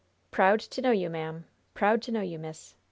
[0.31, 1.45] "Proud to know you, ma'am.
[1.75, 2.73] Proud to know you, miss.